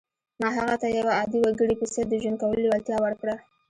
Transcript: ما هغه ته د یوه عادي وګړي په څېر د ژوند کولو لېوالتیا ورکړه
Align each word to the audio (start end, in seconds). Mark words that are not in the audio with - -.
ما 0.41 0.49
هغه 0.57 0.75
ته 0.81 0.87
د 0.89 0.93
یوه 0.99 1.11
عادي 1.17 1.39
وګړي 1.41 1.75
په 1.77 1.85
څېر 1.93 2.05
د 2.09 2.13
ژوند 2.21 2.37
کولو 2.41 2.61
لېوالتیا 2.63 2.97
ورکړه 3.01 3.35